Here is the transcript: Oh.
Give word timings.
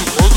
Oh. 0.00 0.27